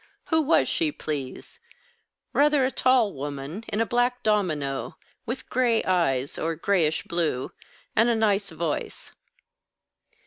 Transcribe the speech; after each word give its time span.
Who 0.29 0.41
was 0.41 0.67
she, 0.67 0.91
please? 0.91 1.59
Rather 2.33 2.65
a 2.65 2.71
tall 2.71 3.13
woman, 3.13 3.63
in 3.67 3.79
a 3.81 3.85
black 3.85 4.23
domino, 4.23 4.97
with 5.27 5.47
gray 5.47 5.83
eyes, 5.83 6.39
or 6.39 6.55
grayish 6.55 7.03
blue, 7.03 7.51
and 7.95 8.09
a 8.09 8.15
nice 8.15 8.49
voice." 8.49 9.11